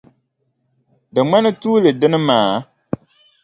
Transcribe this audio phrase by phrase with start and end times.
[1.13, 2.53] Di ŋmani tuuli dini maa?